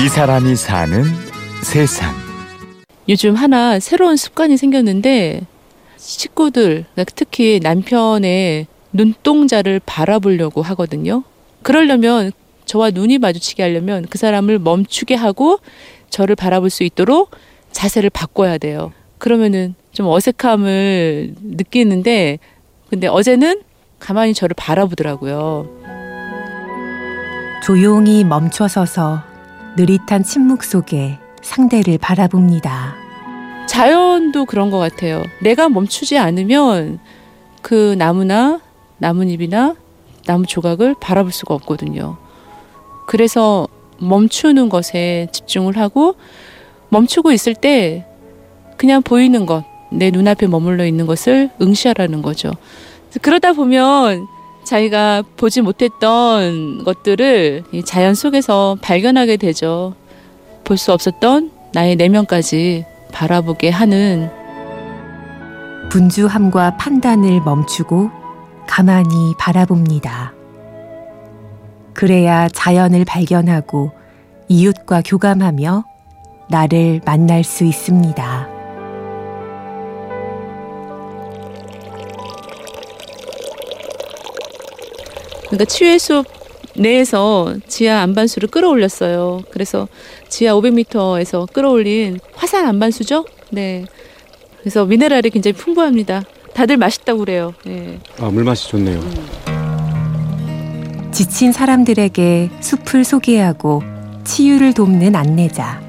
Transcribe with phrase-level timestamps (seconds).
[0.00, 1.02] 이 사람이 사는
[1.64, 2.14] 세상.
[3.08, 5.40] 요즘 하나 새로운 습관이 생겼는데
[5.96, 6.84] 식구들,
[7.16, 11.24] 특히 남편의 눈동자를 바라보려고 하거든요.
[11.62, 12.30] 그러려면
[12.64, 15.58] 저와 눈이 마주치게 하려면 그 사람을 멈추게 하고
[16.10, 17.32] 저를 바라볼 수 있도록
[17.72, 18.92] 자세를 바꿔야 돼요.
[19.18, 22.38] 그러면은 좀 어색함을 느끼는데
[22.88, 23.62] 근데 어제는
[23.98, 25.68] 가만히 저를 바라보더라고요.
[27.64, 29.27] 조용히 멈춰서서
[29.78, 32.96] 느릿한 침묵 속에 상대를 바라봅니다.
[33.68, 35.22] 자연도 그런 것 같아요.
[35.40, 36.98] 내가 멈추지 않으면
[37.62, 38.60] 그 나무나
[38.98, 39.76] 나뭇잎이나
[40.26, 42.16] 나무 조각을 바라볼 수가 없거든요.
[43.06, 46.16] 그래서 멈추는 것에 집중을 하고
[46.88, 48.04] 멈추고 있을 때
[48.76, 52.50] 그냥 보이는 것, 내 눈앞에 머물러 있는 것을 응시하라는 거죠.
[53.22, 54.26] 그러다 보면
[54.68, 59.94] 자기가 보지 못했던 것들을 자연 속에서 발견하게 되죠.
[60.64, 64.30] 볼 수 없었던 나의 내면까지 바라보게 하는
[65.88, 68.10] 분주함과 판단을 멈추고
[68.66, 70.34] 가만히 바라봅니다.
[71.94, 73.90] 그래야 자연을 발견하고
[74.48, 75.84] 이웃과 교감하며
[76.50, 78.37] 나를 만날 수 있습니다.
[85.48, 86.24] 그러니까 치유의 숲
[86.76, 89.42] 내에서 지하 안반수를 끌어올렸어요.
[89.50, 89.88] 그래서
[90.28, 93.24] 지하 500m에서 끌어올린 화산 안반수죠.
[93.50, 93.84] 네.
[94.60, 96.22] 그래서 미네랄이 굉장히 풍부합니다.
[96.54, 97.54] 다들 맛있다고 그래요.
[97.64, 97.98] 네.
[98.18, 99.00] 아, 물맛이 좋네요.
[101.12, 103.82] 지친 사람들에게 숲을 소개하고
[104.24, 105.80] 치유를 돕는 안내자.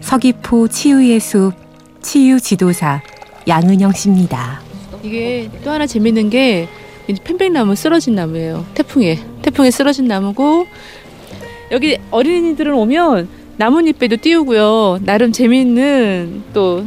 [0.00, 1.52] 서귀포 치유의 숲
[2.00, 3.02] 치유 지도사
[3.46, 4.60] 양은영 씨입니다.
[5.02, 6.68] 이게 또 하나 재밌는 게
[7.24, 8.66] 편백나무 쓰러진 나무예요.
[8.74, 10.66] 태풍에 태풍에 쓰러진 나무고
[11.70, 15.00] 여기 어린이들은 오면 나뭇잎에도 띄우고요.
[15.04, 16.84] 나름 재미있는 또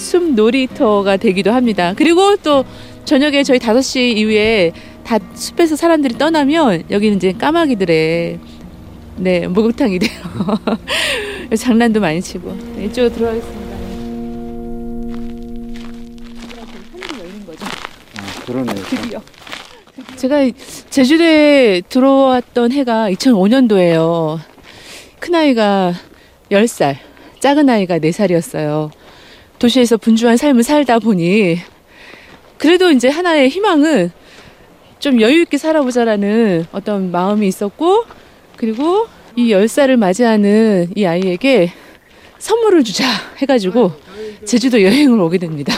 [0.00, 1.92] 숲 놀이터가 되기도 합니다.
[1.94, 2.64] 그리고 또
[3.04, 4.72] 저녁에 저희 5시 이후에
[5.04, 8.38] 다 숲에서 사람들이 떠나면 여기는 이제 까마귀들의
[9.18, 10.20] 네 목욕탕이 돼요.
[11.54, 13.70] 장난도 많이 치고 네, 이쪽으로 들어가겠습니다.
[18.16, 18.74] 아, 그러네요.
[18.84, 19.20] 드디어.
[20.16, 20.50] 제가
[20.90, 24.38] 제주도에 들어왔던 해가 2005년도예요.
[25.18, 25.94] 큰아이가
[26.50, 26.96] 10살,
[27.40, 28.90] 작은 아이가 4살이었어요.
[29.58, 31.58] 도시에서 분주한 삶을 살다 보니
[32.58, 34.10] 그래도 이제 하나의 희망은
[34.98, 38.04] 좀 여유 있게 살아보자라는 어떤 마음이 있었고
[38.56, 39.06] 그리고
[39.36, 41.72] 이 10살을 맞이하는 이 아이에게
[42.38, 43.04] 선물을 주자
[43.38, 43.92] 해가지고
[44.44, 45.74] 제주도 여행을 오게 됩니다.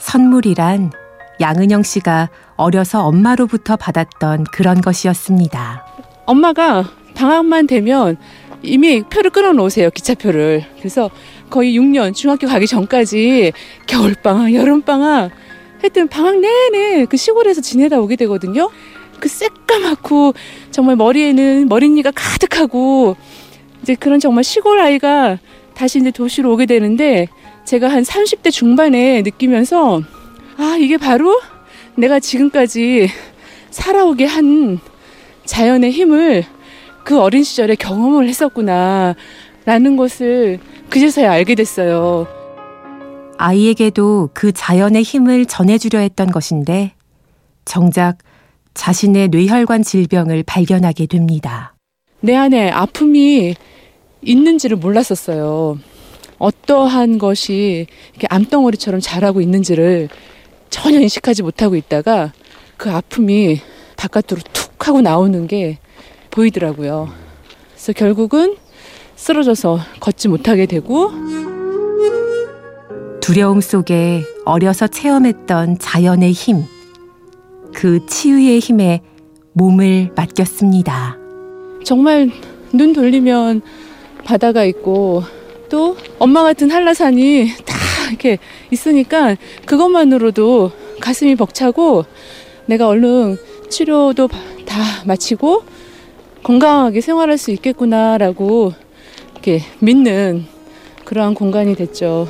[0.00, 0.90] 선물이란
[1.40, 5.86] 양은영 씨가 어려서 엄마로부터 받았던 그런 것이었습니다.
[6.26, 6.84] 엄마가
[7.14, 8.16] 방학만 되면
[8.62, 9.90] 이미 표를 끊어 놓으세요.
[9.90, 10.64] 기차표를.
[10.78, 11.10] 그래서
[11.50, 13.52] 거의 6년 중학교 가기 전까지
[13.86, 15.30] 겨울방학, 여름방학
[15.80, 18.70] 하여튼 방학 내내 그 시골에서 지내다 오게 되거든요.
[19.20, 20.34] 그 새까맣고
[20.70, 23.16] 정말 머리에는 머리니가 가득하고
[23.82, 25.38] 이제 그런 정말 시골 아이가
[25.74, 27.28] 다시 이제 도시로 오게 되는데
[27.64, 30.02] 제가 한 30대 중반에 느끼면서
[30.58, 31.40] 아, 이게 바로
[31.96, 33.08] 내가 지금까지
[33.70, 34.80] 살아오게 한
[35.44, 36.44] 자연의 힘을
[37.04, 39.14] 그 어린 시절에 경험을 했었구나.
[39.64, 40.58] 라는 것을
[40.90, 42.26] 그제서야 알게 됐어요.
[43.36, 46.92] 아이에게도 그 자연의 힘을 전해주려 했던 것인데,
[47.64, 48.18] 정작
[48.74, 51.74] 자신의 뇌혈관 질병을 발견하게 됩니다.
[52.20, 53.54] 내 안에 아픔이
[54.22, 55.78] 있는지를 몰랐었어요.
[56.38, 60.08] 어떠한 것이 이렇게 암덩어리처럼 자라고 있는지를
[60.70, 62.32] 전혀 인식하지 못하고 있다가
[62.76, 63.60] 그 아픔이
[63.96, 65.78] 바깥으로 툭 하고 나오는 게
[66.30, 67.08] 보이더라고요.
[67.72, 68.56] 그래서 결국은
[69.16, 71.10] 쓰러져서 걷지 못하게 되고
[73.20, 76.64] 두려움 속에 어려서 체험했던 자연의 힘,
[77.74, 79.02] 그 치유의 힘에
[79.52, 81.18] 몸을 맡겼습니다.
[81.84, 82.30] 정말
[82.72, 83.62] 눈 돌리면
[84.24, 85.24] 바다가 있고
[85.68, 87.77] 또 엄마 같은 한라산이 다
[88.08, 88.38] 이렇게
[88.70, 92.04] 있으니까 그것만으로도 가슴이 벅차고
[92.66, 93.38] 내가 얼른
[93.68, 94.28] 치료도
[94.66, 95.64] 다 마치고
[96.42, 98.72] 건강하게 생활할 수 있겠구나라고
[99.32, 100.46] 이렇게 믿는
[101.04, 102.28] 그러한 공간이 됐죠.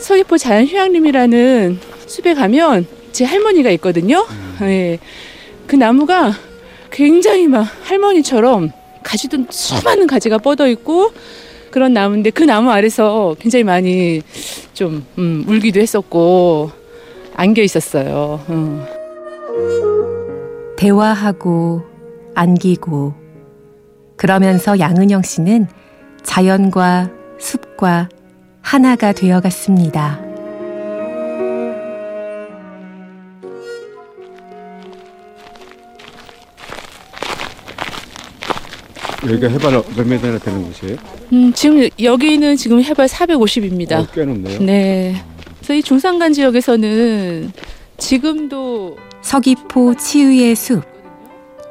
[0.00, 4.26] 서귀포 자연휴양림이라는 숲에 가면 제 할머니가 있거든요.
[4.60, 4.98] 네.
[5.66, 6.32] 그 나무가
[6.90, 8.70] 굉장히 막 할머니처럼
[9.02, 11.12] 가지도 수많은 가지가 뻗어 있고
[11.74, 14.22] 그런 나무인데 그 나무 아래서 굉장히 많이
[14.74, 16.70] 좀 음, 울기도 했었고
[17.34, 18.40] 안겨 있었어요.
[18.48, 18.84] 음.
[20.76, 21.82] 대화하고
[22.36, 23.14] 안기고
[24.14, 25.66] 그러면서 양은영 씨는
[26.22, 27.10] 자연과
[27.40, 28.08] 숲과
[28.62, 30.23] 하나가 되어 갔습니다.
[39.26, 40.96] 여기가 해발 몇 메다나 되는 곳이에요?
[41.32, 43.92] 음, 지금 여기는 지금 해발 450입니다.
[43.94, 44.58] 어, 꽤 높네요.
[44.60, 45.14] 네.
[45.58, 47.52] 그래서 이 중산간 지역에서는
[47.98, 50.84] 지금도 서귀포 치유의 숲.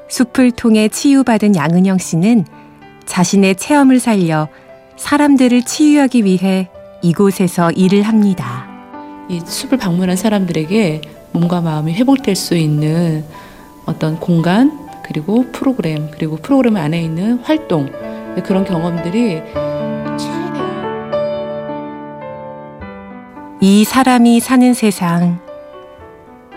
[0.10, 2.46] 숲을 통해 치유받은 양은영 씨는
[3.06, 4.48] 자신의 체험을 살려
[4.98, 6.70] 사람들을 치유하기 위해
[7.02, 8.68] 이곳에서 일을 합니다.
[9.30, 11.02] 이 숲을 방문한 사람들에게
[11.32, 13.24] 몸과 마음이 회복될 수 있는
[13.86, 17.92] 어떤 공간 그리고 프로그램 그리고 프로그램 안에 있는 활동
[18.44, 19.42] 그런 경험들이
[23.66, 25.40] 이 사람이 사는 세상.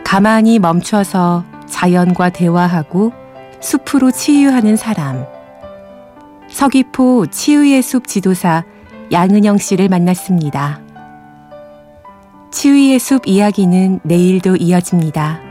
[0.04, 3.12] 가만히 멈춰서 자연과 대화하고
[3.60, 5.24] 숲으로 치유하는 사람.
[6.50, 8.64] 서귀포 치유의 숲 지도사
[9.12, 10.80] 양은영 씨를 만났습니다.
[12.50, 15.45] 치유의 숲 이야기는 내일도 이어집니다.